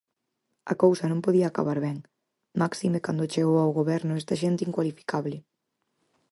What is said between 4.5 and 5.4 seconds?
incualificable.